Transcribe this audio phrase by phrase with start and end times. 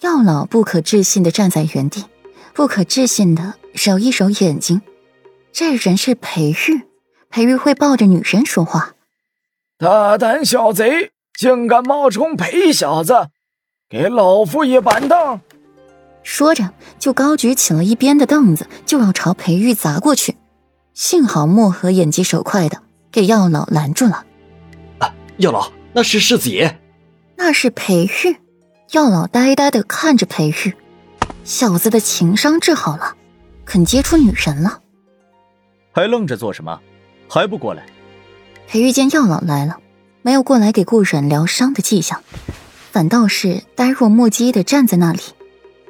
[0.00, 2.06] 药老不可置信的站在原地，
[2.54, 4.80] 不可置信的揉一揉眼睛。
[5.52, 6.86] 这人是裴玉，
[7.28, 8.94] 裴玉会抱着女人说话。
[9.76, 13.28] 大胆小贼，竟敢冒充裴小子，
[13.90, 15.38] 给老夫一板凳！
[16.22, 20.36] 说着，就高举起了一边的凳子，就要朝裴玉砸过去。
[20.94, 22.82] 幸好墨河眼疾手快的
[23.12, 24.24] 给药老拦住了。
[24.98, 26.80] 啊，药老，那是世子爷，
[27.36, 28.39] 那是裴玉。
[28.92, 30.74] 药老呆呆的看着裴玉，
[31.44, 33.14] 小子的情商治好了，
[33.64, 34.82] 肯接触女人了。
[35.92, 36.80] 还愣着做什么？
[37.28, 37.86] 还不过来！
[38.66, 39.78] 裴玉见药老来了，
[40.22, 42.24] 没有过来给顾阮疗伤的迹象，
[42.90, 45.20] 反倒是呆若木鸡的站在那里，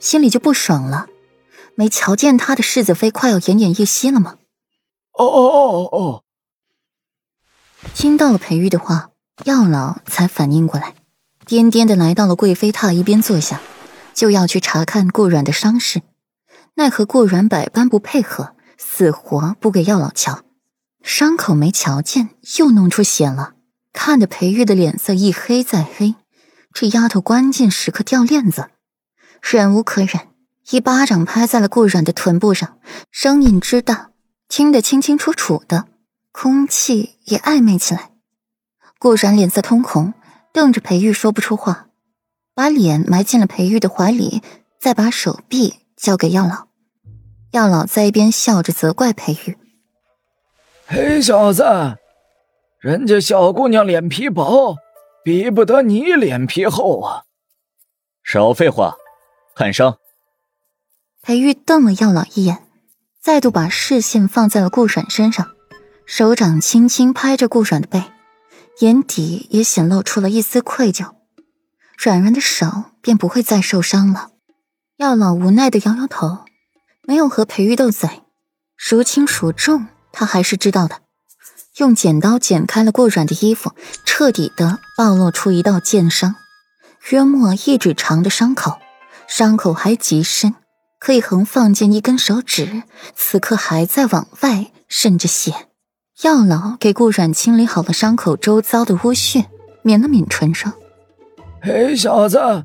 [0.00, 1.06] 心里就不爽了。
[1.74, 4.36] 没瞧见他的世子妃快要奄奄一息了吗？
[5.12, 6.22] 哦哦哦哦！
[7.94, 9.10] 听到了裴玉的话，
[9.44, 10.94] 药老才反应过来。
[11.46, 13.60] 颠颠的来到了贵妃榻一边坐下，
[14.12, 16.02] 就要去查看顾阮的伤势，
[16.74, 20.42] 奈何顾阮百般不配合，死活不给药老瞧，
[21.04, 23.52] 伤口没瞧见，又弄出血了，
[23.92, 26.16] 看得裴玉的脸色一黑再黑，
[26.72, 28.70] 这丫头关键时刻掉链子，
[29.40, 30.26] 忍无可忍，
[30.70, 32.76] 一巴掌拍在了顾阮的臀部上，
[33.12, 34.10] 声音之大，
[34.48, 35.86] 听得清清楚楚的，
[36.32, 38.10] 空气也暧昧起来，
[38.98, 40.12] 顾阮脸色通红。
[40.56, 41.88] 瞪着裴玉说不出话，
[42.54, 44.40] 把脸埋进了裴玉的怀里，
[44.80, 46.68] 再把手臂交给药老。
[47.50, 49.58] 药老在一边笑着责怪裴玉
[50.88, 51.98] ：“裴小子，
[52.80, 54.76] 人家小姑娘脸皮薄，
[55.22, 57.24] 比不得你脸皮厚啊！”
[58.24, 58.96] 少废话，
[59.54, 59.98] 看伤。
[61.20, 62.66] 裴玉瞪了药老一眼，
[63.20, 65.50] 再度把视线放在了顾阮身上，
[66.06, 68.02] 手掌轻轻拍着顾阮的背。
[68.80, 71.12] 眼底也显露出了一丝愧疚，
[71.96, 74.32] 软软的手便不会再受伤了。
[74.98, 76.44] 药老无奈的摇摇头，
[77.02, 78.22] 没有和裴玉斗嘴，
[78.76, 81.00] 孰轻孰重他还是知道的。
[81.78, 83.74] 用剪刀剪开了过软的衣服，
[84.04, 86.34] 彻底的暴露出一道剑伤，
[87.10, 88.78] 约莫一指长的伤口，
[89.26, 90.54] 伤口还极深，
[90.98, 92.82] 可以横放进一根手指，
[93.14, 95.65] 此刻还在往外渗着血。
[96.22, 99.44] 药老给顾阮清理好了伤口周遭的污血，
[99.82, 100.72] 抿了抿唇说
[101.60, 102.64] ：“裴小子，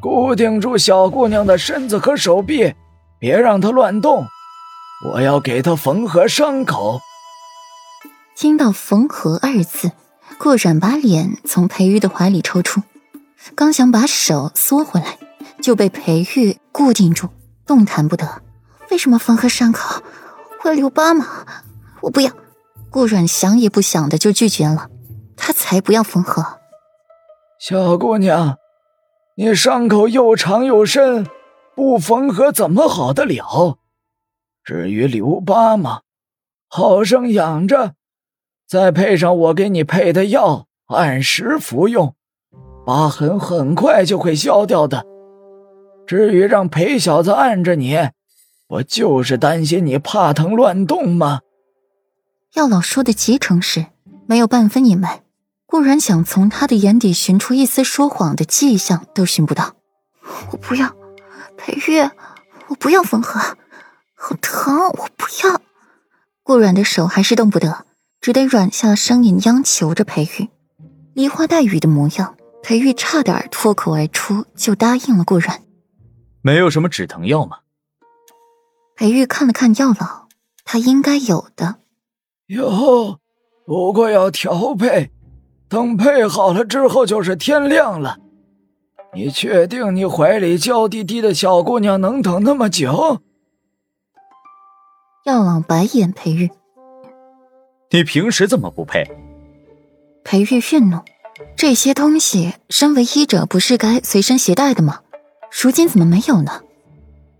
[0.00, 2.74] 固定住小姑娘的身子和手臂，
[3.18, 4.24] 别让她乱动。
[5.12, 7.00] 我要给她缝合伤口。”
[8.34, 9.92] 听到“缝合”二字，
[10.38, 12.80] 顾阮把脸从裴玉的怀里抽出，
[13.54, 15.18] 刚想把手缩回来，
[15.60, 17.28] 就被裴玉固定住，
[17.66, 18.40] 动弹不得。
[18.90, 20.02] 为什么缝合伤口
[20.60, 21.26] 会留疤吗？
[22.00, 22.32] 我不要。
[22.94, 24.88] 顾阮想也不想的就拒绝了，
[25.36, 26.60] 他才不要缝合。
[27.58, 28.56] 小姑娘，
[29.34, 31.26] 你伤口又长又深，
[31.74, 33.78] 不缝合怎么好得了？
[34.62, 36.02] 至于留疤嘛，
[36.68, 37.94] 好生养着，
[38.68, 42.14] 再配上我给你配的药，按时服用，
[42.86, 45.04] 疤痕很快就会消掉的。
[46.06, 47.98] 至于让裴小子按着你，
[48.68, 51.40] 我就是担心你怕疼乱动吗。
[52.54, 53.86] 药老说的极诚实，
[54.26, 55.22] 没有半分隐瞒。
[55.66, 59.74] 顾然想从他的眼底寻出一丝说谎的迹象，都寻不到。
[60.52, 60.94] 我不要，
[61.56, 61.98] 裴玉，
[62.68, 63.40] 我不要缝合，
[64.14, 65.60] 好疼，我不要。
[66.44, 67.86] 顾阮的手还是动不得，
[68.20, 70.48] 只得软下了声音央求着裴玉。
[71.12, 75.60] 梨花带雨的模样，裴玉差点脱口而出就答应了顾阮。
[76.40, 77.58] 没有什么止疼药吗？
[78.94, 80.28] 裴玉看了看药老，
[80.64, 81.80] 他应该有的。
[82.46, 83.18] 有，
[83.64, 85.10] 不过要调配，
[85.68, 88.18] 等配好了之后就是天亮了。
[89.14, 93.20] 你确定你怀里娇滴滴的小姑娘能等那么久？
[95.24, 96.50] 药老白眼裴玉，
[97.90, 99.10] 你平时怎么不配？
[100.22, 100.98] 裴玉愠怒，
[101.56, 105.00] 这些东西身为医者不是该随身携带的吗？
[105.62, 106.60] 如今怎么没有呢？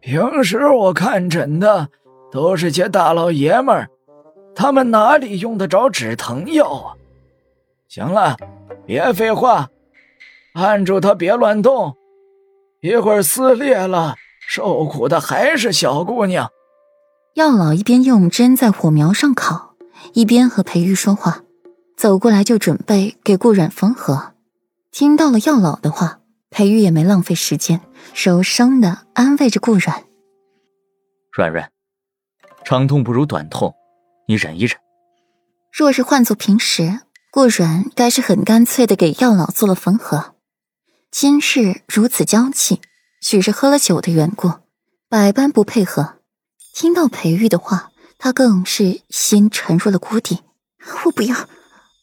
[0.00, 1.90] 平时我看诊的
[2.32, 3.90] 都是些大老爷们儿。
[4.54, 6.96] 他们哪里用得着止疼药啊？
[7.88, 8.36] 行了，
[8.86, 9.68] 别废话，
[10.54, 11.96] 按住他，别乱动，
[12.80, 14.16] 一会儿撕裂了，
[14.48, 16.50] 受苦的还是小姑娘。
[17.34, 19.74] 药老一边用针在火苗上烤，
[20.12, 21.42] 一边和裴玉说话，
[21.96, 24.34] 走过来就准备给顾阮缝合。
[24.90, 26.20] 听到了药老的话，
[26.50, 27.80] 裴玉也没浪费时间，
[28.14, 30.04] 柔声的安慰着顾软
[31.32, 31.68] ：“软软，
[32.64, 33.74] 长痛不如短痛。”
[34.26, 34.76] 你忍一忍。
[35.72, 37.00] 若是换做平时，
[37.30, 40.34] 顾阮该是很干脆的给药老做了缝合。
[41.10, 42.80] 今日如此娇气，
[43.20, 44.52] 许是喝了酒的缘故，
[45.08, 46.20] 百般不配合。
[46.72, 50.40] 听到裴玉的话，他更是心沉入了谷底。
[51.04, 51.48] 我不要。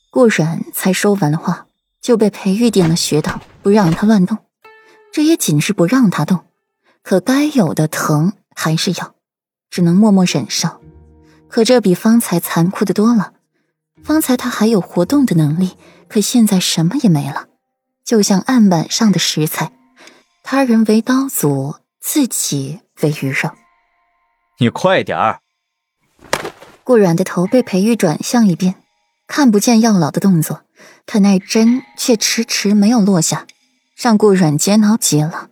[0.09, 1.67] 顾软才说完了话，
[2.01, 4.37] 就被裴玉点了穴道，不让他乱动。
[5.13, 6.45] 这也仅是不让他动，
[7.01, 9.15] 可该有的疼还是有，
[9.69, 10.80] 只能默默忍受。
[11.51, 13.33] 可这比方才残酷的多了。
[14.03, 15.77] 方才他还有活动的能力，
[16.07, 17.47] 可现在什么也没了，
[18.03, 19.71] 就像案板上的食材。
[20.43, 23.51] 他人为刀俎，自己为鱼肉。
[24.57, 25.41] 你快点儿！
[26.83, 28.75] 顾软的头被裴玉转向一边，
[29.27, 30.63] 看不见药老的动作，
[31.05, 33.45] 可那针却迟迟没有落下，
[33.95, 35.50] 让顾软煎熬极了。